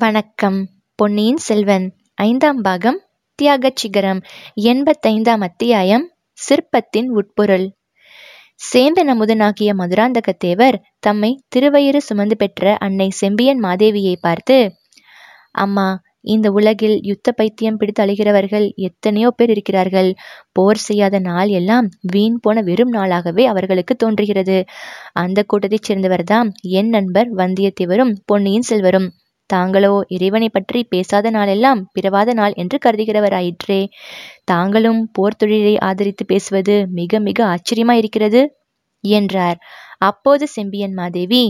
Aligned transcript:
வணக்கம். 0.00 0.58
பொன்னியின் 0.94 1.36
செல்வன் 1.36 1.94
ஐந்தாம் 2.14 2.60
பாகம் 2.60 2.98
தியாகச் 3.34 3.76
சிகரம் 3.76 4.20
எண்பத்தைந்தாம் 4.60 5.40
அத்தியாயம் 5.40 6.04
சிற்பத்தின் 6.38 7.08
உட்பொருள். 7.10 7.66
சேந்தன் 8.60 9.10
அமுதனாகிய 9.10 9.70
மதுராந்தகத்தேவர் 9.78 10.74
தம்மை 10.98 11.44
திருவயிறு 11.56 11.96
சுமந்து 11.96 12.36
பெற்ற 12.36 12.76
அன்னை 12.78 13.10
செம்பியன் 13.10 13.62
மாதேவியை 13.62 14.14
பார்த்து 14.20 14.72
அம்மா 15.50 16.00
இந்த 16.20 16.50
உலகில் 16.50 16.96
யுத்த 17.02 17.32
பைத்தியம் 17.32 17.76
பிடித்து 17.76 18.04
அழுகிறவர்கள் 18.04 18.70
எத்தனையோ 18.74 19.30
பேர் 19.30 19.50
இருக்கிறார்கள். 19.50 20.14
போர் 20.52 20.76
செய்யாத 20.76 21.18
நாள் 21.18 21.48
எல்லாம் 21.48 21.88
வீண் 22.00 22.38
போன 22.40 22.60
வெறும் 22.60 22.92
நாளாகவே 22.92 23.44
அவர்களுக்கு 23.44 23.96
தோன்றுகிறது. 23.96 24.64
அந்த 25.12 25.42
கூட்டத்தைச் 25.42 25.92
சேர்ந்தவர்தான் 25.92 26.50
என் 26.60 26.88
நண்பர் 26.88 27.34
வந்தியத்தேவரும் 27.34 28.14
பொன்னியின் 28.24 28.68
செல்வரும். 28.70 29.10
தாங்களோ 29.50 29.92
இறைவனை 30.08 30.48
பற்றி 30.48 30.80
பேசாத 30.84 31.30
நாளெல்லாம் 31.30 31.80
பிறவாத 31.92 32.34
நாள் 32.34 32.54
என்று 32.56 32.78
கருதுகிறவராயிற்றே. 32.78 33.80
தாங்களும் 34.44 35.00
போர் 35.12 35.38
தொழிலை 35.40 35.74
ஆதரித்து 35.88 36.26
பேசுவது 36.26 36.76
மிக 36.92 37.20
மிக 37.20 37.38
ஆச்சரியமாயிருக்கிறது 37.46 38.42
என்றார். 39.04 39.58
அப்போது 40.02 40.44
செம்பியன் 40.48 40.94
மாதேவி 40.94 41.42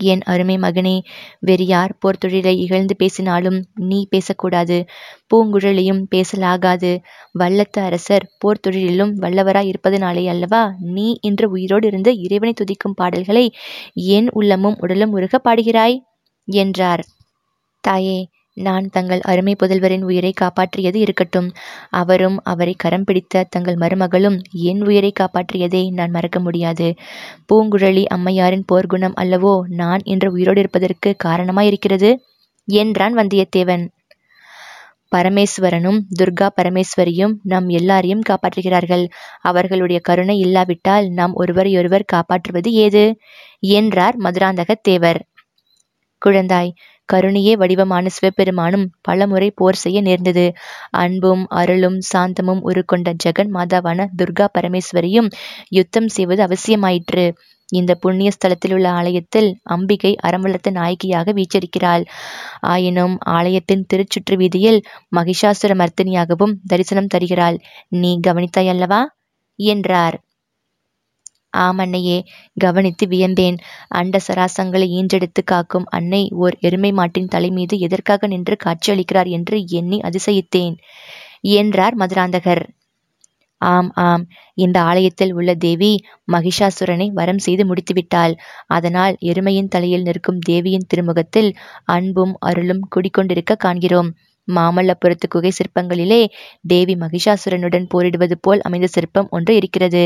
என் 0.00 0.22
அருமை 0.24 0.54
மகனே 0.58 0.94
வேறு 1.40 1.64
யார் 1.66 1.92
போர் 1.98 2.18
தொழிலை 2.18 2.52
இகழ்ந்து 2.58 2.94
பேசினாலும் 2.96 3.58
நீ 3.88 3.98
பேசக்கூடாது 4.10 4.76
பூங்குழலியும் 5.30 6.02
பேசலாகாது. 6.10 6.90
வல்லத்து 7.34 7.80
அரசர் 7.80 8.26
போர் 8.38 8.62
தொழிலிலும் 8.66 9.12
வல்லவராய் 9.22 9.70
இருப்பதனாலே 9.72 10.24
அல்லவா 10.28 10.62
நீ 10.96 11.06
இன்று 11.20 11.48
உயிரோடு 11.50 11.86
இருந்து 11.86 12.12
இறைவனை 12.18 12.54
துதிக்கும் 12.54 12.98
பாடல்களை 13.00 13.46
என் 14.16 14.28
உள்ளமும் 14.32 14.78
உடலும் 14.80 15.14
உருக 15.18 15.40
பாடுகிறாய்? 15.40 15.96
என்றார். 16.48 17.02
தாயே 17.80 18.18
நான் 18.56 18.90
தங்கள் 18.90 19.20
அருமை 19.20 19.56
புதல்வரின் 19.62 20.02
உயிரை 20.02 20.32
காப்பாற்றியது 20.40 20.94
இருக்கட்டும். 20.94 21.48
அவரும் 21.90 22.40
அவரை 22.42 22.74
கரம் 22.78 23.04
பிடித்த 23.04 23.44
தங்கள் 23.50 23.74
மருமகளும் 23.74 24.36
என் 24.52 24.82
உயிரை 24.84 25.12
காப்பாற்றியதை 25.20 25.90
நான் 25.90 26.10
மறக்க 26.10 26.40
முடியாது. 26.40 26.88
பூங்குழலி 27.48 28.04
அம்மையாரின் 28.06 28.64
போர்க்குணம் 28.72 29.18
அல்லவோ 29.20 29.60
நான் 29.72 30.00
இன்று 30.04 30.32
உயிரோடு 30.32 30.60
இருப்பதற்கு 30.60 31.16
காரணமாயிருக்கிறது? 31.24 32.12
என்றான் 32.68 33.16
வந்தியத்தேவன். 33.16 33.84
பரமேஸ்வரனும் 35.12 35.98
துர்கா 36.22 36.48
பரமேஸ்வரியும் 36.56 37.34
நம் 37.42 37.68
எல்லாரையும் 37.68 38.24
காப்பாற்றுகிறார்கள். 38.28 39.04
அவர்களுடைய 39.40 40.00
கருணை 40.00 40.38
இல்லாவிட்டால் 40.38 41.06
நாம் 41.10 41.34
ஒருவரையொருவர் 41.34 42.10
காப்பாற்றுவது 42.12 42.70
ஏது? 42.72 43.04
என்றார் 43.74 44.16
மதுராந்தக 44.18 44.74
தேவர் 44.82 45.20
குழந்தாய். 46.24 46.70
கருணையே 47.08 47.52
வடிவமான 47.56 48.08
சிவபெருமானும் 48.08 48.86
பலமுறை 49.00 49.48
போர் 49.50 49.74
செய்ய 49.74 49.98
நேர்ந்தது. 50.00 50.44
அன்பும் 50.96 51.42
அருளும் 51.52 51.98
சாந்தமும் 52.12 52.62
உருக்கொண்ட 52.64 53.08
ஜெகன் 53.24 53.50
மாதாவான 53.54 54.06
துர்கா 54.16 54.46
பரமேஸ்வரியும் 54.58 55.28
யுத்தம் 55.70 56.08
செய்வது 56.08 56.42
அவசியமாயிற்று. 56.46 57.26
இந்த 57.68 57.92
புண்ணிய 57.94 58.30
ஸ்தலத்தில் 58.30 58.72
உள்ள 58.72 58.88
ஆலயத்தில் 58.90 59.48
அம்பிகை 59.66 60.12
அறம்வளர்த்த 60.22 60.70
நாயகியாக 60.70 61.32
வீச்சிருக்கிறாள் 61.32 62.04
ஆயினும் 62.66 63.14
ஆலயத்தின் 63.36 63.86
திருச்சுற்று 63.92 64.34
வீதியில் 64.36 64.80
மகிஷாசுர 65.16 65.72
மர்த்தினியாகவும் 65.74 66.54
தரிசனம் 66.66 67.06
தருகிறாள். 67.06 67.56
நீ 67.94 68.12
கவனித்தாய் 68.20 68.68
அல்லவா 68.68 69.00
என்றார். 69.58 70.16
ஆமன்னையே 71.54 72.18
கவனித்து 72.56 73.06
வியந்தேன். 73.06 73.56
அண்ட 73.88 74.18
சராசங்களை 74.18 74.88
ஈன்றெடுத்து 74.94 75.42
காக்கும் 75.44 75.84
அன்னை 75.88 76.30
ஓர் 76.36 76.56
எருமை 76.60 76.92
மாட்டின் 76.92 77.26
தலை 77.26 77.50
மீது 77.50 77.78
எதற்காக 77.78 78.26
நின்று 78.26 78.56
காட்சியளிக்கிறார் 78.64 79.30
என்று 79.30 79.64
எண்ணி 79.70 80.00
அதிசயித்தேன். 80.00 80.76
என்றார் 81.54 81.96
மதுராந்தகர். 81.96 82.64
ஆம் 83.60 83.90
ஆம். 83.94 84.24
இந்த 84.54 84.80
ஆலயத்தில் 84.80 85.32
உள்ள 85.32 85.54
தேவி 85.54 85.90
மகிஷாசுரனை 86.32 87.06
வரம் 87.12 87.38
செய்து 87.38 87.64
முடித்துவிட்டாள். 87.64 88.34
அதனால் 88.66 89.16
எருமையின் 89.24 89.68
தலையில் 89.68 90.02
நிற்கும் 90.02 90.38
தேவியின் 90.38 90.86
திருமுகத்தில் 90.88 91.50
அன்பும் 91.84 92.34
அருளும் 92.40 92.88
குடிக்கொண்டிருக்க 92.96 93.54
காண்கிறோம். 93.56 94.10
மாமல்லபுரத்து 94.48 95.26
குகை 95.28 95.52
சிற்பங்களிலே 95.58 96.20
தேவி 96.66 96.94
மகிஷாசுரனுடன் 96.94 97.86
போரிடுவது 97.94 98.36
போல் 98.40 98.60
அமைந்த 98.60 98.86
சிற்பம் 98.86 99.28
ஒன்று 99.30 99.54
இருக்கிறது. 99.54 100.04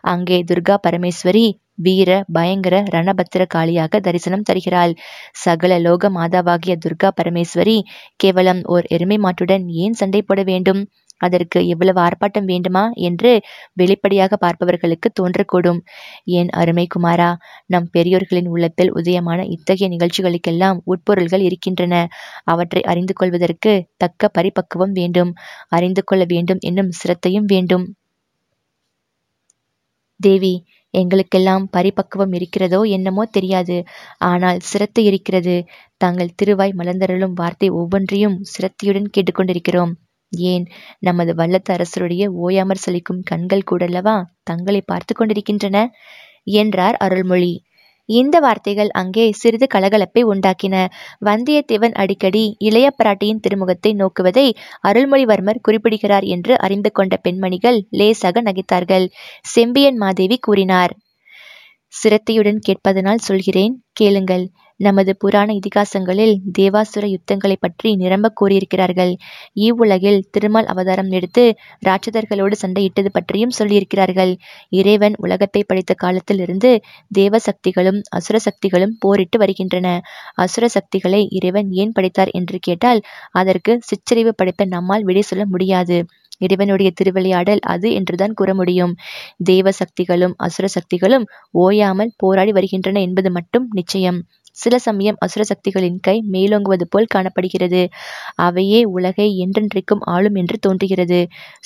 அங்கே 0.00 0.38
துர்கா 0.42 0.76
பரமேஸ்வரி 0.82 1.46
வீர 1.82 2.10
பயங்கர 2.32 2.76
ரணபத்திர 2.90 3.42
காளியாக 3.54 4.00
தரிசனம் 4.00 4.42
தருகிறாள். 4.42 4.92
சகல 5.36 5.78
லோக 5.78 6.10
மாதாவாகிய 6.10 6.76
துர்கா 6.84 7.10
பரமேஸ்வரி 7.20 7.78
கேவலம் 8.16 8.62
ஓர் 8.66 8.86
எருமை 8.88 9.18
மாட்டுடன் 9.18 9.64
ஏன் 9.82 9.92
சண்டை 9.92 10.22
போட 10.22 10.42
வேண்டும்? 10.42 10.82
அதற்கு 11.20 11.58
எவ்வளவு 11.66 11.98
ஆர்ப்பாட்டம் 12.00 12.44
வேண்டுமா? 12.44 12.82
என்று 13.00 13.30
வெளிப்படையாக 13.72 14.36
பார்ப்பவர்களுக்கு 14.36 15.08
தோன்றக்கூடும். 15.20 15.80
என் 16.32 16.50
அருமை 16.52 16.86
குமாரா 16.94 17.30
நம் 17.66 17.88
பெரியோர்களின் 17.92 18.48
உள்ளத்தில் 18.48 18.92
உதயமான 18.92 19.40
இத்தகைய 19.46 19.88
நிகழ்ச்சிகளுக்கெல்லாம் 19.90 20.80
உட்பொருள்கள் 20.86 21.40
இருக்கின்றன. 21.40 21.94
அவற்றை 22.44 22.82
அறிந்து 22.82 23.14
கொள்வதற்கு 23.14 23.74
தக்க 23.96 24.30
பரிபக்குவம் 24.38 24.92
வேண்டும். 24.92 25.32
அறிந்து 25.68 26.04
கொள்ள 26.04 26.24
வேண்டும் 26.28 26.62
என்னும் 26.62 26.92
சிரத்தையும் 27.00 27.48
வேண்டும். 27.48 27.86
தேவி 30.20 30.54
எங்களுக்கெல்லாம் 30.94 31.64
பரிபக்குவம் 31.76 32.34
இருக்கிறதோ 32.34 32.80
என்னமோ 32.88 33.24
தெரியாது. 33.30 33.76
ஆனால் 34.22 34.60
சிரத்தை 34.60 35.04
இருக்கிறது. 35.04 35.56
தாங்கள் 35.96 36.36
திருவாய் 36.36 36.76
மலர்ந்தருளும் 36.78 37.34
வார்த்தை 37.34 37.68
ஒவ்வொன்றையும் 37.70 38.36
சிரத்தையுடன் 38.52 39.10
கேட்டுக்கொண்டிருக்கிறோம். 39.16 39.92
ஏன்? 40.32 40.64
நமது 41.00 41.32
வல்லத்து 41.34 41.70
அரசருடைய 41.72 42.24
ஓயாமற் 42.40 42.84
சலிக்கும் 42.86 43.22
கண்கள் 43.22 43.68
கூடல்லவா 43.70 44.16
தங்களை 44.42 44.80
பார்த்து 44.82 45.14
கொண்டிருக்கின்றன? 45.14 45.78
என்றார் 46.56 46.96
அருள்மொழி. 46.96 47.52
இந்த 48.10 48.36
வார்த்தைகள் 48.40 48.90
அங்கே 48.92 49.26
சிறிது 49.32 49.66
கலகலப்பை 49.74 50.22
உண்டாக்கின. 50.24 50.74
வந்தியத்தேவன் 51.26 51.94
அடிக்கடி 51.94 52.44
இளைய 52.58 52.86
பிராட்டியின் 52.98 53.42
திருமுகத்தை 53.44 53.92
நோக்குவதை 53.94 54.46
அருள்மொழிவர்மர் 54.88 55.62
குறிப்பிடுகிறார் 55.62 56.26
என்று 56.28 56.54
அறிந்து 56.58 56.92
கொண்ட 56.92 57.16
பெண்மணிகள் 57.16 57.78
லேசாக 57.90 58.42
நகைத்தார்கள். 58.42 59.06
செம்பியன் 59.54 59.96
மாதேவி 59.96 60.38
கூறினார் 60.38 60.94
சிரத்தையுடன் 61.92 62.60
கேட்பதனால் 62.66 63.26
சொல்கிறேன் 63.28 63.76
கேளுங்கள். 63.92 64.44
நமது 64.80 65.12
புராண 65.16 65.48
இதிகாசங்களில் 65.52 66.34
தேவாசுர 66.58 67.04
யுத்தங்களை 67.06 67.56
பற்றி 67.56 67.90
நிரம்ப 67.94 68.32
கூறியிருக்கிறார்கள். 68.40 69.12
இவ்வுலகில் 69.60 70.20
திருமால் 70.30 70.70
அவதாரம் 70.72 71.10
எடுத்து 71.10 71.44
ராட்சதர்களோடு 71.82 72.56
சண்டையிட்டது 72.62 73.10
பற்றியும் 73.12 73.56
சொல்லியிருக்கிறார்கள். 73.58 74.32
இறைவன் 74.72 75.16
உலகத்தை 75.18 75.62
படைத்த 75.64 75.94
காலத்திலிருந்து 75.94 76.72
தேவ 77.10 77.38
சக்திகளும் 77.38 78.00
அசுர 78.10 78.38
சக்திகளும் 78.38 78.96
போரிட்டு 78.98 79.38
வருகின்றன. 79.38 79.88
அசுர 80.36 80.64
சக்திகளை 80.68 81.22
இறைவன் 81.30 81.70
ஏன் 81.74 81.92
படைத்தார் 81.92 82.32
என்று 82.32 82.58
கேட்டால் 82.60 83.02
அதற்கு 83.32 83.74
சிற்றறிவு 83.82 84.34
படைத்த 84.34 84.64
நம்மால் 84.68 85.04
விடை 85.04 85.22
சொல்ல 85.22 85.44
முடியாது. 85.46 85.98
இறைவனுடைய 86.40 86.90
திருவிளையாடல் 86.90 87.60
அது 87.64 87.88
என்றுதான் 87.92 88.34
கூற 88.34 88.50
முடியும். 88.54 88.92
தேவ 89.44 89.72
சக்திகளும் 89.72 90.34
அசுர 90.38 90.66
சக்திகளும் 90.68 91.26
ஓயாமல் 91.64 92.12
போராடி 92.16 92.52
வருகின்றன 92.52 93.00
என்பது 93.00 93.30
மட்டும் 93.30 93.66
நிச்சயம். 93.70 94.18
சில 94.56 94.78
சமயம் 94.78 95.18
அசுர 95.20 95.42
சக்திகளின் 95.42 95.98
கை 96.00 96.14
மேலோங்குவது 96.32 96.86
போல் 96.88 97.06
காணப்படுகிறது. 97.06 97.82
அவையே 98.40 98.84
உலகை 98.90 99.28
என்றென்றைக்கும் 99.40 100.04
ஆளும் 100.06 100.34
என்று 100.34 100.58
தோன்றுகிறது. 100.58 101.20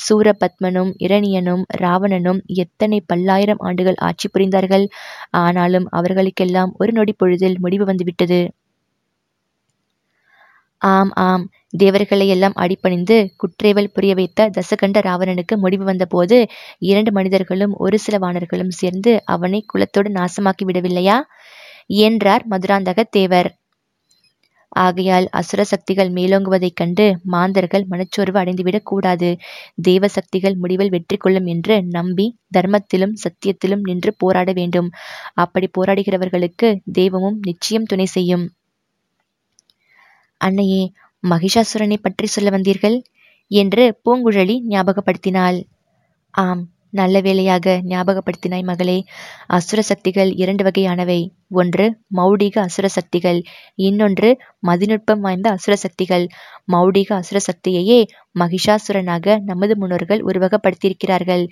சூரபத்மனும் 0.05 0.93
இரணியனும் 0.99 1.65
ராவணனும் 1.81 2.41
எத்தனை 2.57 3.01
பல்லாயிரம் 3.07 3.63
ஆண்டுகள் 3.63 4.01
ஆட்சி 4.01 4.29
புரிந்தார்கள். 4.29 4.87
ஆனாலும் 5.39 5.89
அவர்களுக்கெல்லாம் 5.91 6.75
ஒரு 6.79 6.93
நொடி 6.93 7.13
பொழுதில் 7.13 7.59
முடிவு 7.61 7.85
வந்துவிட்டது. 7.85 8.41
ஆம் 10.83 11.11
ஆம். 11.23 11.45
தேவர்களை 11.77 12.29
எல்லாம் 12.29 12.57
அடிப்பணிந்து 12.57 13.17
குற்றேவல் 13.37 13.91
புரிய 13.93 14.13
வைத்த 14.15 14.49
தசகண்ட 14.49 14.99
ராவணனுக்கு 15.01 15.55
முடிவு 15.57 15.85
வந்தபோது 15.85 16.37
இரண்டு 16.83 17.13
மனிதர்களும் 17.13 17.75
ஒரு 17.79 17.99
சில 17.99 18.19
வாணர்களும் 18.19 18.75
சேர்ந்து 18.75 19.13
அவனை 19.27 19.61
குலத்தோடு 19.67 20.11
நாசமாக்கி 20.11 20.67
விடவில்லையா? 20.67 21.17
என்றார் 21.91 22.45
மதுராந்தக 22.51 23.03
தேவர் 23.11 23.51
ஆகையால் 24.77 25.27
அசுர 25.31 25.65
சக்திகள் 25.65 26.09
மேலோங்குவதைக் 26.09 26.77
கண்டு 26.77 27.05
மாந்தர்கள் 27.25 27.85
மனச்சோர்வு 27.91 28.39
அடைந்துவிடக் 28.39 28.83
கூடாது. 28.83 29.29
தேவ 29.83 30.09
சக்திகள் 30.09 30.57
முடிவில் 30.57 30.89
வெற்றி 30.89 31.17
கொள்ளும் 31.17 31.47
என்று 31.47 31.83
நம்பி 31.89 32.27
தர்மத்திலும் 32.57 33.15
சத்தியத்திலும் 33.25 33.85
நின்று 33.85 34.13
போராட 34.17 34.53
வேண்டும். 34.53 34.89
அப்படி 35.35 35.69
போராடுகிறவர்களுக்கு 35.69 36.71
தெய்வமும் 36.93 37.39
நிச்சயம் 37.41 37.85
துணை 37.85 38.07
செய்யும். 38.07 38.45
அன்னையே 40.41 40.83
மகிஷாசுரனை 41.25 41.97
பற்றி 41.97 42.27
சொல்ல 42.27 42.51
வந்தீர்கள்? 42.51 42.99
என்று 43.51 43.85
பூங்குழலி 44.05 44.57
ஞாபகப்படுத்தினாள். 44.69 45.59
ஆம் 46.35 46.63
நல்ல 46.95 47.21
வேளையாக 47.21 47.77
ஞாபகப்படுத்தினாய் 47.85 48.63
மகளே. 48.63 48.97
அசுர 49.49 49.81
சக்திகள் 49.83 50.31
இரண்டு 50.35 50.63
வகையானவை. 50.65 51.21
ஒன்று 51.51 51.85
மௌடிக 52.17 52.57
அசுர 52.59 52.87
சக்திகள். 52.89 53.39
இன்னொன்று 53.87 54.29
மதிநுட்பம் 54.67 55.21
வாய்ந்த 55.21 55.49
அசுர 55.51 55.75
சக்திகள். 55.77 56.25
மௌடிக 56.73 57.11
அசுர 57.15 57.41
சக்தியையே 57.49 57.99
மகிஷாசுரனாக 58.39 59.37
நமது 59.45 59.77
முன்னோர்கள் 59.77 60.25
உருவகப்படுத்தியிருக்கிறார்கள். 60.25 61.45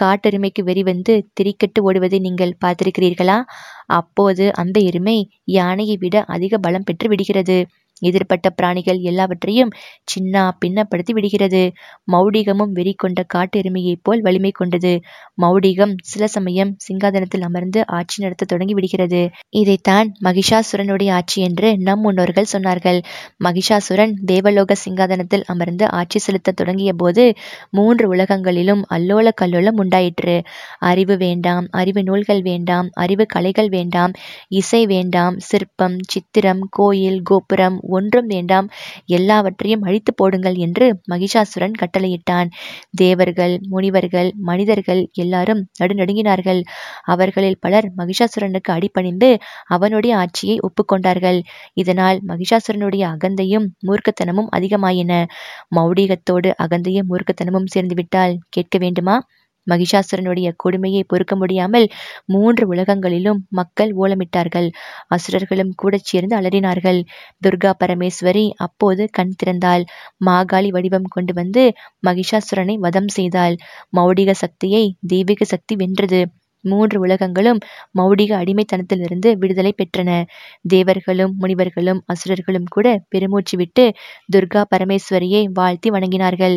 காட்டெருமைக்கு 0.00 0.62
வெறிவந்து 0.62 1.14
திரிக்கட்டு 1.36 1.80
ஓடுவதை 1.82 2.18
நீங்கள் 2.18 2.56
பார்த்திருக்கிறீர்களா? 2.64 3.38
அப்போது 3.92 4.44
அந்த 4.54 4.76
எருமை 4.80 5.16
யானையை 5.52 5.96
விட 5.96 6.16
அதிக 6.26 6.58
பலம் 6.58 6.84
பெற்று 6.84 7.08
விடுகிறது. 7.08 7.58
எதிர்ப்பட்ட 8.02 8.50
பிராணிகள் 8.56 9.00
எல்லாவற்றையும் 9.00 9.72
சின்ன 10.04 10.58
பின்னப்படுத்தி 10.64 11.12
விடுகிறது. 11.12 11.62
மௌடிகமும் 12.12 12.72
வெறி 12.72 12.94
கொண்ட 12.94 13.24
காட்டெருமையைப் 13.34 14.02
போல் 14.02 14.20
வலிமை 14.20 14.50
கொண்டது. 14.50 14.92
மௌடிகம் 15.42 15.94
சில 16.02 16.26
சமயம் 16.26 16.76
சிங்காதனத்தில் 16.86 17.40
அமர்ந்து 17.40 17.80
ஆட்சி 17.86 18.22
நடத்த 18.22 18.44
தொடங்கி 18.44 18.74
விடுகிறது. 18.74 19.22
இதைத்தான் 19.50 20.08
மகிஷாசுரனுடைய 20.24 21.10
ஆட்சி 21.12 21.42
என்று 21.42 21.78
நம் 21.78 22.00
முன்னோர்கள் 22.00 22.50
சொன்னார்கள். 22.52 23.00
மகிஷாசுரன் 23.44 24.14
தேவலோக 24.24 24.76
சிங்காதனத்தில் 24.84 25.44
அமர்ந்து 25.46 25.90
ஆட்சி 25.90 26.18
செலுத்த 26.18 26.50
தொடங்கிய 26.52 26.92
போது 26.92 27.24
மூன்று 27.70 28.14
உலகங்களிலும் 28.14 28.82
அல்லோல 28.94 29.28
கல்லோலம் 29.40 29.78
உண்டாயிற்று. 29.78 30.36
அறிவு 30.78 31.16
வேண்டாம் 31.16 31.66
அறிவு 31.70 32.02
நூல்கள் 32.02 32.42
வேண்டாம் 32.42 32.88
அறிவு 32.96 33.26
கலைகள் 33.26 33.68
வேண்டாம் 33.68 34.12
இசை 34.52 34.86
வேண்டாம் 34.86 35.38
சிற்பம் 35.38 35.98
சித்திரம் 36.08 36.62
கோயில் 36.70 37.20
கோபுரம் 37.22 37.78
ஒன்றும் 37.92 38.26
வேண்டாம். 38.26 38.66
எல்லாவற்றையும் 39.10 39.82
அழித்து 39.82 40.12
போடுங்கள் 40.14 40.56
என்று 40.66 40.86
மகிஷாசுரன் 41.10 41.76
கட்டளையிட்டான். 41.82 42.48
தேவர்கள் 42.94 43.54
முனிவர்கள் 43.70 44.30
மனிதர்கள் 44.42 45.02
எல்லாரும் 45.16 45.62
நடுநடுங்கினார்கள். 45.80 46.60
அவர்களில் 47.06 47.60
பலர் 47.60 47.88
மகிஷாசுரனுக்கு 47.98 48.70
அடிபணிந்து 48.70 49.30
அவனுடைய 49.68 50.12
ஆட்சியை 50.16 50.56
ஒப்புக்கொண்டார்கள். 50.62 51.40
இதனால் 51.74 52.20
மகிஷாசுரனுடைய 52.28 53.04
அகந்தையும் 53.14 53.68
மூர்க்கத்தனமும் 53.86 54.50
அதிகமாயின. 54.56 55.12
மௌடிகத்தோடு 55.76 56.50
அகந்தையும் 56.64 57.10
மூர்க்கத்தனமும் 57.10 57.70
சேர்ந்துவிட்டால் 57.74 58.34
கேட்க 58.48 58.76
வேண்டுமா? 58.78 59.16
மகிஷாசுரனுடைய 59.70 60.48
கொடுமையை 60.56 61.04
பொறுக்க 61.04 61.36
முடியாமல் 61.36 61.86
மூன்று 62.24 62.66
உலகங்களிலும் 62.74 63.40
மக்கள் 63.50 63.92
ஓலமிட்டார்கள். 63.96 64.68
அசுரர்களும் 65.08 65.72
கூட 65.76 65.98
சேர்ந்து 66.02 66.36
அலறினார்கள். 66.36 67.00
துர்கா 67.46 67.72
பரமேஸ்வரி 67.78 68.50
அப்போது 68.56 69.08
கண் 69.10 69.34
திறந்தாள். 69.44 69.84
மாகாளி 70.26 70.68
வடிவம் 70.68 71.08
கொண்டு 71.08 71.32
வந்து 71.32 71.64
மகிஷாசுரனை 72.06 72.76
வதம் 72.76 73.08
செய்தாள். 73.08 73.56
மௌடிக 73.96 74.30
சக்தியை 74.34 74.84
தெய்வீக 75.06 75.44
சக்தி 75.44 75.76
வென்றது. 75.76 76.22
மூன்று 76.64 76.96
உலகங்களும் 77.00 77.58
மௌடிக 77.98 78.32
அடிமைத்தனத்திலிருந்து 78.36 79.30
விடுதலை 79.36 79.72
பெற்றன. 79.76 80.10
தேவர்களும் 80.68 81.32
முனிவர்களும் 81.40 82.00
அசுரர்களும் 82.06 82.68
கூட 82.70 82.86
பெருமூச்சு 83.08 83.56
விட்டு 83.56 83.84
துர்கா 84.32 84.62
பரமேஸ்வரியை 84.70 85.42
வாழ்த்தி 85.52 85.90
வணங்கினார்கள். 85.90 86.56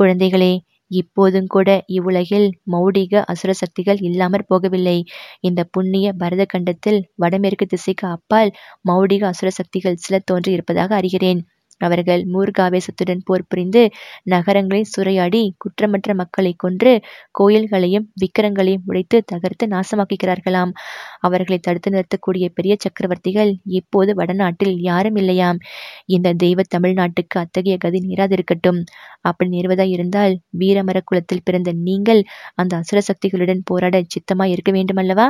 குழந்தைகளே 0.00 0.52
இப்போதும் 0.94 1.46
கூட 1.46 1.68
இவ்வுலகில் 1.88 2.46
மௌடிக 2.72 3.22
அசுர 3.26 3.50
சக்திகள் 3.54 4.00
இல்லாமற் 4.00 4.46
போகவில்லை. 4.50 4.96
இந்த 5.40 5.60
புண்ணிய 5.70 6.06
பரத 6.14 6.44
கண்டத்தில் 6.46 7.00
வடமேற்கு 7.16 7.66
திசைக்கு 7.66 8.06
அப்பால் 8.08 8.52
மௌடிக 8.88 9.24
அசுர 9.26 9.50
சக்திகள் 9.52 10.00
சில 10.00 10.18
தோன்றி 10.24 10.52
இருப்பதாக 10.52 10.94
அறிகிறேன். 11.00 11.42
அவர்கள் 11.80 12.22
மூர்காவேசத்துடன் 12.24 13.22
போர் 13.24 13.46
புரிந்து 13.48 13.82
நகரங்களை 14.22 14.84
சுரையாடி 14.96 15.42
குற்றமற்ற 15.58 16.14
மக்களை 16.14 16.52
கொன்று 16.56 16.92
கோயில்களையும் 17.40 18.06
விக்கிரங்களையும் 18.14 18.84
உடைத்து 18.86 19.22
தகர்த்து 19.26 19.66
நாசமாக்குகிறார்களாம். 19.66 20.72
அவர்களை 21.20 21.58
தடுத்து 21.58 21.90
நிறுத்தக்கூடிய 21.90 22.48
பெரிய 22.54 22.76
சக்கரவர்த்திகள் 22.80 23.52
இப்போது 23.64 24.14
வடநாட்டில் 24.14 24.76
யாரும் 24.80 25.16
இல்லையாம். 25.16 25.58
இந்த 26.06 26.32
தெய்வ 26.32 26.62
தமிழ்நாட்டுக்கு 26.76 27.38
அத்தகைய 27.38 27.76
கதி 27.76 28.00
நேராதிருக்கட்டும். 28.00 28.80
அப்படி 29.20 29.50
நேர்வதாய் 29.50 29.94
இருந்தால் 29.96 30.40
வீரமர 30.58 31.00
குலத்தில் 31.04 31.44
பிறந்த 31.44 31.72
நீங்கள் 31.72 32.22
அந்த 32.54 32.76
அசுர 32.76 33.00
சக்திகளுடன் 33.00 33.62
போராட 33.64 34.02
சித்தமாய் 34.14 34.50
இருக்க 34.50 34.72
வேண்டுமல்லவா? 34.72 35.28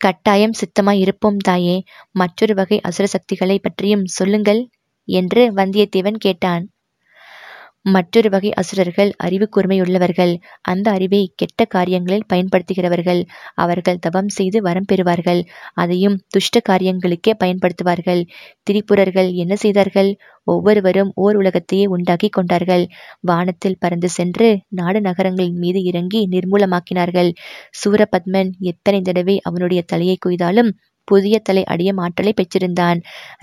கட்டாயம் 0.00 0.52
சித்தமாய் 0.52 0.98
இருப்போம் 0.98 1.36
தாயே. 1.36 1.76
மற்றொரு 2.12 2.54
வகை 2.54 2.80
அசுர 2.80 3.06
சக்திகளை 3.06 3.58
பற்றியும் 3.58 4.04
சொல்லுங்கள் 4.04 4.62
என்று 5.08 5.42
வந்தியத்தேவன் 5.54 6.18
கேட்டான். 6.18 6.64
மற்றொரு 7.86 8.30
வகை 8.30 8.52
அசுரர்கள் 8.52 9.10
அறிவு 9.16 9.48
கூர்மையுள்ளவர்கள். 9.56 10.32
அந்த 10.62 10.90
அறிவை 10.90 11.32
கெட்ட 11.36 11.64
காரியங்களில் 11.64 12.26
பயன்படுத்துகிறவர்கள். 12.32 13.20
அவர்கள் 13.54 13.98
தவம் 13.98 14.28
செய்து 14.28 14.62
வரம் 14.62 14.88
பெறுவார்கள். 14.92 15.40
அதையும் 15.74 16.16
துஷ்ட 16.28 16.60
காரியங்களுக்கே 16.68 17.34
பயன்படுத்துவார்கள். 17.44 18.22
திரிபுரர்கள் 18.62 19.32
என்ன 19.34 19.56
செய்தார்கள்? 19.56 20.10
ஒவ்வொருவரும் 20.44 21.10
ஓர் 21.14 21.36
உலகத்தையே 21.36 21.86
உண்டாக்கி 21.86 22.28
கொண்டார்கள். 22.28 22.84
வானத்தில் 23.20 23.78
பறந்து 23.78 24.08
சென்று 24.08 24.48
நாடு 24.68 25.00
நகரங்களின் 25.00 25.58
மீது 25.58 25.82
இறங்கி 25.82 26.28
நிர்மூலமாக்கினார்கள். 26.30 27.30
சூரபத்மன் 27.80 28.50
எத்தனை 28.62 29.00
தடவை 29.00 29.40
அவனுடைய 29.42 29.82
தலையை 29.86 30.18
குய்தாலும் 30.26 30.70
புதிய 31.10 31.36
தலை 31.40 31.64
அடியும் 31.64 32.00
ஆற்றலை 32.04 32.32
பெற்றிருந்தான். 32.32 32.98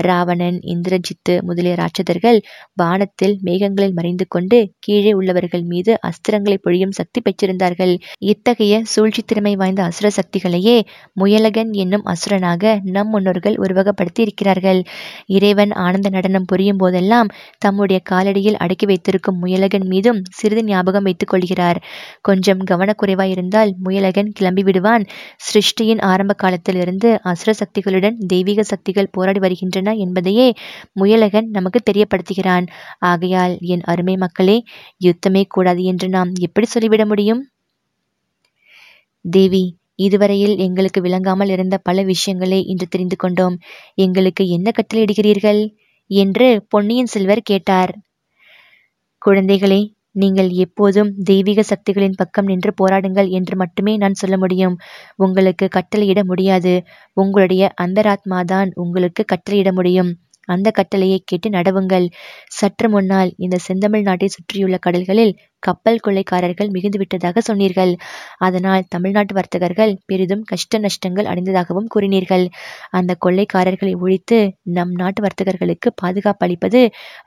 ராவணன் 0.07 0.59
இந்திரஜித்து 0.67 1.33
முதலிய 1.41 1.75
ராட்சதர்கள் 1.75 2.39
வானத்தில் 2.73 3.35
மேகங்களில் 3.45 3.93
மறைந்து 3.93 4.25
கொண்டு 4.27 4.57
கீழே 4.79 5.11
உள்ளவர்கள் 5.13 5.65
மீது 5.65 5.91
அஸ்திரங்களை 6.09 6.57
பொழியும் 6.61 6.95
சக்தி 6.99 7.19
பெற்றிருந்தார்கள். 7.21 7.93
இத்தகைய 8.25 8.81
சூழ்ச்சி 8.85 9.21
திறமை 9.23 9.53
வாய்ந்த 9.55 9.81
அசுர 9.83 10.07
சக்திகளையே 10.09 10.77
முயலகன் 11.13 11.71
என்னும் 11.75 12.05
அசுரனாக 12.05 12.63
நம் 12.87 13.09
முன்னோர்கள் 13.09 13.57
உருவகப்படுத்தி 13.57 14.21
இருக்கிறார்கள். 14.21 14.81
இறைவன் 15.35 15.71
ஆனந்த 15.85 16.07
நடனம் 16.09 16.45
புரியும் 16.45 16.77
போதெல்லாம் 16.77 17.31
தம்முடைய 17.57 17.99
காலடியில் 18.09 18.57
அடக்கி 18.57 18.85
வைத்திருக்கும் 18.85 19.39
முயலகன் 19.43 19.87
மீதும் 19.87 20.19
சிறிது 20.31 20.63
ஞாபகம் 20.63 21.03
வைத்துக் 21.03 21.31
கொள்கிறார். 21.33 21.79
கொஞ்சம் 22.21 22.61
கவனக்குறைவாயிருந்தால் 22.71 23.71
முயலகன் 23.85 24.31
கிளம்பி 24.33 24.63
விடுவான் 24.63 25.03
சிருஷ்டியின் 25.47 26.01
ஆரம்ப 26.11 26.35
காலத்திலிருந்து 26.43 27.09
அசுர 27.23 27.55
சக்திகளுடன் 27.59 28.17
தெய்வீக 28.17 28.63
சக்திகள் 28.63 29.09
போராடி 29.11 29.39
வருகின்றன 29.39 29.93
என்பதையே 29.95 30.53
முயலகன் 30.93 31.49
நமக்கு 31.49 31.79
தெரியப்படுத்துகிறான். 31.91 32.67
ஆகையால் 32.99 33.57
என் 33.59 33.81
அருமை 33.81 34.17
மக்களே 34.17 34.63
யுத்தமே 35.05 35.43
கூடாது 35.47 35.83
என்று 35.83 36.09
நாம் 36.09 36.31
எப்படி 36.39 36.67
சொல்லிவிட 36.67 37.05
முடியும்? 37.05 37.49
தேவி 39.25 39.75
இதுவரையில் 39.95 40.57
எங்களுக்கு 40.57 41.01
விளங்காமல் 41.01 41.49
இருந்த 41.49 41.77
பல 41.77 42.03
விஷயங்களை 42.03 42.65
இன்று 42.65 42.87
தெரிந்து 42.87 43.15
கொண்டோம். 43.15 43.55
எங்களுக்கு 43.95 44.47
என்ன 44.47 44.71
கட்டளையிடுகிறீர்கள்? 44.71 45.61
என்று 46.09 46.65
பொன்னியின் 46.69 47.05
செல்வர் 47.05 47.41
கேட்டார். 47.41 47.93
குழந்தைகளே 49.25 49.79
நீங்கள் 50.17 50.49
எப்போதும் 50.65 51.09
தெய்வீக 51.23 51.63
சக்திகளின் 51.63 52.15
பக்கம் 52.15 52.45
நின்று 52.45 52.71
போராடுங்கள் 52.73 53.29
என்று 53.29 53.55
மட்டுமே 53.55 53.93
நான் 53.97 54.13
சொல்ல 54.13 54.37
முடியும். 54.37 54.75
உங்களுக்கு 55.15 55.67
கட்டளையிட 55.77 56.21
முடியாது. 56.23 56.73
உங்களுடைய 57.17 57.73
அந்தராத்மாதான் 57.81 58.71
உங்களுக்கு 58.75 59.23
கட்டளையிட 59.33 59.71
முடியும். 59.71 60.11
அந்த 60.47 60.69
கட்டளையை 60.71 61.17
கேட்டு 61.25 61.47
நடவுங்கள். 61.49 62.05
சற்று 62.47 62.87
முன்னால் 62.89 63.31
இந்த 63.37 63.55
செந்தமிழ் 63.57 64.01
நாட்டை 64.01 64.27
சுற்றியுள்ள 64.27 64.77
கடல்களில் 64.77 65.33
கப்பல் 65.63 65.99
கொள்ளைக்காரர்கள் 65.99 66.69
மிகுந்து 66.69 66.97
விட்டதாக 66.97 67.41
சொன்னீர்கள். 67.41 67.93
அதனால் 68.37 68.87
தமிழ்நாட்டு 68.89 69.35
வர்த்தகர்கள் 69.35 69.93
பெரிதும் 70.05 70.43
கஷ்ட 70.43 70.79
நஷ்டங்கள் 70.79 71.25
அடைந்ததாகவும் 71.25 71.91
கூறினீர்கள். 71.95 72.45
அந்த 72.91 73.17
கொள்ளைக்காரர்களை 73.25 73.93
ஒழித்து 73.99 74.39
நம் 74.77 74.93
நாட்டு 74.93 75.21
வர்த்தகர்களுக்கு 75.23 75.89
பாதுகாப்பு 75.95 76.45
அளிப்பது 76.47 76.81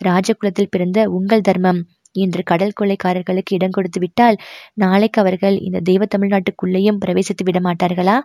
ராஜகுலத்தில் 0.04 0.70
பிறந்த 0.70 1.08
உங்கள் 1.10 1.46
தர்மம். 1.50 1.82
இன்று 2.14 2.42
கடல் 2.42 2.76
கொள்ளைக்காரர்களுக்கு 2.80 3.52
இடம் 3.52 3.70
கொடுத்து 3.70 4.00
விட்டால் 4.00 4.36
நாளைக்கு 4.74 5.18
அவர்கள் 5.20 5.56
இந்த 5.58 5.78
தெய்வ 5.80 6.06
தமிழ்நாட்டுக்குள்ளேயும் 6.14 7.00
பிரவேசித்து 7.04 7.44
விட 7.44 7.58
மாட்டார்களா? 7.60 8.16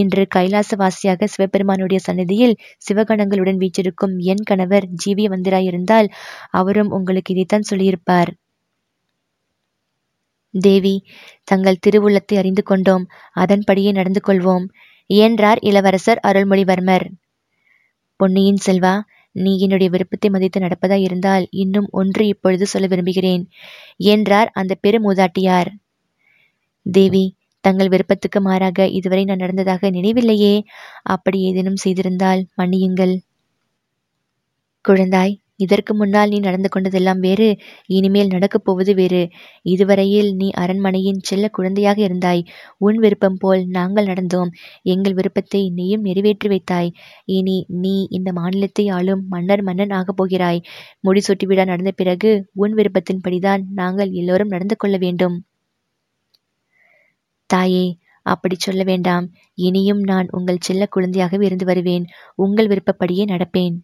இன்று 0.00 0.24
கைலாசவாசியாக 0.34 1.28
சிவபெருமானுடைய 1.34 2.00
சன்னதியில் 2.02 2.56
சிவகணங்களுடன் 2.88 3.60
வீச்சிருக்கும் 3.62 4.14
என் 4.24 4.44
கணவர் 4.44 4.86
ஜீவிய 5.04 5.28
வந்திராயிருந்தால் 5.28 6.08
அவரும் 6.50 6.90
உங்களுக்கு 6.90 7.34
இதைத்தான் 7.34 7.68
சொல்லியிருப்பார். 7.70 8.32
தேவி 10.54 10.96
தங்கள் 11.44 11.82
திருவுள்ளத்தை 11.86 12.36
அறிந்து 12.36 12.62
கொண்டோம். 12.62 13.04
அதன்படியே 13.34 13.92
நடந்து 13.92 14.20
கொள்வோம் 14.28 14.66
என்றார் 15.10 15.60
இளவரசர் 15.60 16.20
அருள்மொழிவர்மர். 16.26 17.06
பொன்னியின் 18.20 18.60
செல்வா 18.66 18.94
நீ 19.36 19.58
என்னுடைய 19.58 19.90
விருப்பத்தை 19.90 20.30
மதித்து 20.30 20.60
நடப்பதாய் 20.60 21.02
இருந்தால் 21.02 21.46
இன்னும் 21.50 21.88
ஒன்று 21.90 22.26
இப்பொழுது 22.26 22.66
சொல்ல 22.66 22.86
விரும்புகிறேன் 22.86 23.44
என்றார் 24.10 24.50
அந்த 24.52 24.72
பெருமூதாட்டியார். 24.82 25.70
தேவி 26.86 27.24
தங்கள் 27.64 27.88
விருப்பத்துக்கு 27.88 28.40
மாறாக 28.40 28.88
இதுவரை 28.88 29.24
நான் 29.24 29.36
நடந்ததாக 29.36 29.90
நினைவில்லையே. 29.90 30.54
அப்படி 31.02 31.40
ஏதேனும் 31.40 31.82
செய்திருந்தால் 31.84 32.42
மன்னியுங்கள். 32.58 33.14
குழந்தாய் 34.84 35.34
இதற்கு 35.60 35.94
முன்னால் 35.94 36.28
நீ 36.28 36.38
நடந்து 36.38 36.68
கொண்டதெல்லாம் 36.68 37.18
வேறு 37.18 37.48
இனிமேல் 37.86 38.26
நடக்கப் 38.26 38.64
போவது 38.64 38.94
வேறு. 38.94 39.20
இதுவரையில் 39.62 40.30
நீ 40.34 40.50
அரண்மனையின் 40.50 41.20
செல்ல 41.22 41.48
குழந்தையாக 41.48 41.98
இருந்தாய். 42.08 42.42
உன் 42.78 42.98
விருப்பம் 42.98 43.38
போல் 43.38 43.62
நாங்கள் 43.68 44.06
நடந்தோம். 44.06 44.50
எங்கள் 44.82 45.12
விருப்பத்தை 45.12 45.70
நீயும் 45.70 46.00
நிறைவேற்றி 46.00 46.48
வைத்தாய். 46.48 46.90
இனி 47.28 47.66
நீ 47.68 48.06
இந்த 48.10 48.32
மாநிலத்தை 48.32 48.88
ஆளும் 48.88 49.24
மன்னர் 49.28 49.62
மன்னன் 49.62 49.90
ஆகப் 49.90 50.16
போகிறாய். 50.16 50.62
முடிசூட்டி 51.04 51.46
விழா 51.46 51.64
நடந்த 51.64 51.92
பிறகு 51.92 52.32
உன் 52.54 52.74
விருப்பத்தின்படிதான் 52.74 53.64
நாங்கள் 53.72 54.10
எல்லோரும் 54.12 54.48
நடந்து 54.48 54.76
கொள்ள 54.76 54.96
வேண்டும். 54.96 55.36
தாயே 57.50 57.86
அப்படி 58.26 58.56
சொல்ல 58.58 58.82
வேண்டாம். 58.82 59.26
இனியும் 59.58 60.00
நான் 60.02 60.28
உங்கள் 60.30 60.62
செல்ல 60.62 60.84
குழந்தையாகவே 60.96 61.42
இருந்து 61.42 61.64
வருவேன். 61.64 62.04
உங்கள் 62.34 62.66
விருப்பப்படியே 62.66 63.24
நடப்பேன். 63.24 63.74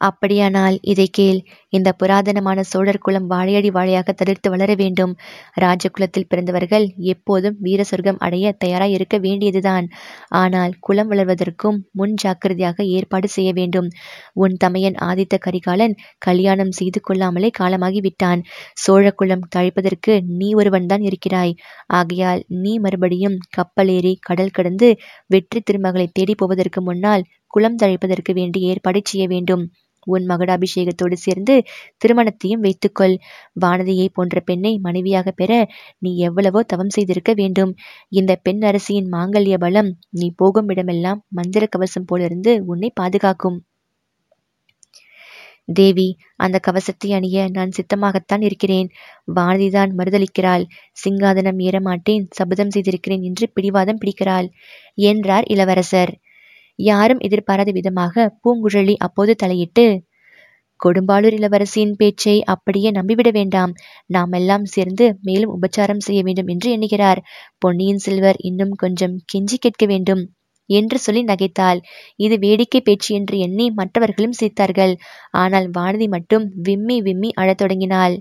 அப்படியானால் 0.00 0.76
இதை 0.82 1.06
கேள். 1.08 1.38
இந்த 1.68 1.88
புராதனமான 2.00 2.60
சோழர் 2.62 2.98
குலம் 2.98 3.28
வாழையடி 3.30 3.70
வாழையாக 3.70 4.12
தளிர்த்து 4.12 4.48
வளர 4.50 4.70
வேண்டும். 4.74 5.12
ராஜகுலத்தில் 5.60 6.28
பிறந்தவர்கள் 6.28 6.86
எப்போதும் 7.04 7.56
வீர 7.58 7.80
சொர்க்கம் 7.84 8.18
அடைய 8.18 8.52
தயாராய் 8.58 8.90
இருக்க 8.90 9.18
வேண்டியதுதான். 9.18 9.86
ஆனால் 10.28 10.74
குலம் 10.80 11.10
வளர்வதற்கும் 11.10 11.78
முன் 11.92 12.14
ஜாக்கிரதையாக 12.14 12.84
ஏற்பாடு 12.96 13.28
செய்ய 13.28 13.52
வேண்டும். 13.52 13.88
உன் 14.34 14.56
தமையன் 14.56 14.98
ஆதித்த 15.00 15.38
கரிகாலன் 15.38 15.96
கல்யாணம் 16.18 16.72
செய்து 16.72 17.00
கொள்ளாமலே 17.00 17.50
காலமாகி 17.50 18.00
விட்டான். 18.00 18.42
சோழ 18.74 19.04
குலம் 19.12 19.48
தழைப்பதற்கு 19.56 20.14
நீ 20.38 20.50
ஒருவன்தான் 20.54 21.02
இருக்கிறாய். 21.02 21.54
ஆகையால் 21.92 22.42
நீ 22.58 22.74
மறுபடியும் 22.78 23.38
கப்பலேறி 23.58 24.14
கடல் 24.20 24.50
கடந்து 24.50 24.90
வெற்றி 25.26 25.60
திருமகளை 25.60 26.08
தேடி 26.12 26.34
போவதற்கு 26.34 26.80
முன்னால் 26.82 27.24
குலம் 27.50 27.80
தழைப்பதற்கு 27.82 28.32
வேண்டிய 28.32 28.70
ஏற்பாடு 28.70 29.00
செய்ய 29.04 29.26
வேண்டும். 29.26 29.64
உன் 30.06 30.24
மகுடாபிஷேகத்தோடு 30.26 31.16
சேர்ந்து 31.16 31.54
திருமணத்தையும் 31.98 32.64
வைத்துக்கொள். 32.66 33.14
வானதியை 33.60 34.08
போன்ற 34.12 34.40
பெண்ணை 34.40 34.72
மனைவியாக 34.78 35.30
பெற 35.32 35.52
நீ 35.98 36.10
எவ்வளவோ 36.18 36.60
தவம் 36.62 36.92
செய்திருக்க 36.96 37.32
வேண்டும். 37.34 37.72
இந்த 38.12 38.34
பெண் 38.36 38.62
அரசியின் 38.62 39.08
மாங்கல்ய 39.12 39.56
பலம் 39.58 39.90
நீ 40.10 40.28
போகும் 40.36 40.68
இடமெல்லாம் 40.68 41.22
மந்திர 41.30 41.66
கவசம் 41.66 42.06
போலிருந்து 42.06 42.54
உன்னை 42.66 42.90
பாதுகாக்கும். 43.00 43.58
தேவி 45.74 46.08
அந்த 46.36 46.56
கவசத்தை 46.58 47.08
அணிய 47.12 47.46
நான் 47.48 47.72
சித்தமாகத்தான் 47.76 48.42
இருக்கிறேன். 48.42 48.88
வானதிதான் 49.34 49.90
மறுதளிக்கிறாள். 49.98 50.64
சிங்காதனம் 50.96 51.60
ஏறமாட்டேன் 51.60 52.26
சபதம் 52.30 52.70
செய்திருக்கிறேன் 52.70 53.22
என்று 53.22 53.46
பிடிவாதம் 53.48 54.00
பிடிக்கிறாள். 54.00 54.48
என்றார் 55.04 55.46
இளவரசர். 55.46 56.12
யாரும் 56.78 57.18
எதிர்பாராத 57.18 57.70
விதமாக 57.72 58.26
பூங்குழலி 58.42 58.94
அப்போது 58.98 59.34
தலையிட்டு 59.34 59.86
கொடும்பாளூர் 60.80 61.34
இளவரசியின் 61.36 61.94
பேச்சை 61.96 62.34
அப்படியே 62.44 62.90
நம்பிவிட 62.90 63.28
வேண்டாம். 63.30 63.72
நாம் 64.06 64.32
எல்லாம் 64.32 64.64
சேர்ந்து 64.64 65.04
மேலும் 65.22 65.52
உபச்சாரம் 65.52 65.98
செய்ய 65.98 66.22
வேண்டும் 66.22 66.46
என்று 66.46 66.70
எண்ணுகிறார். 66.70 67.20
பொன்னியின் 67.58 67.98
செல்வர் 67.98 68.38
இன்னும் 68.38 68.74
கொஞ்சம் 68.74 69.14
கெஞ்சி 69.32 69.56
கேட்க 69.56 69.86
வேண்டும் 69.86 70.22
என்று 70.68 70.98
சொல்லி 70.98 71.22
நகைத்தாள். 71.24 71.80
இது 72.16 72.38
வேடிக்கை 72.38 72.80
பேச்சு 72.80 73.10
என்று 73.14 73.38
எண்ணி 73.38 73.70
மற்றவர்களும் 73.70 74.38
சிரித்தார்கள். 74.40 74.94
ஆனால் 75.30 75.70
வானதி 75.70 76.08
மட்டும் 76.08 76.46
விம்மி 76.62 77.00
விம்மி 77.00 77.30
அழத் 77.34 77.58
தொடங்கினாள். 77.58 78.16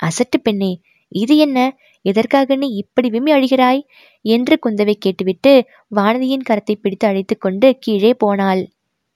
அசட்டு 0.00 0.38
பெண்ணே 0.42 0.72
இது 1.12 1.36
என்ன? 1.36 1.58
எதற்காக 2.08 2.56
நீ 2.56 2.68
இப்படி 2.74 3.08
விம்மி 3.10 3.32
அழுகிறாய்? 3.32 3.80
என்று 4.24 4.54
குந்தவை 4.62 4.94
கேட்டுவிட்டு 4.98 5.52
வானதியின் 5.96 6.46
கரத்தை 6.48 6.76
பிடித்து 6.76 7.06
அழைத்து 7.06 7.36
கொண்டு 7.38 7.70
கீழே 7.78 8.12
போனாள். 8.16 8.62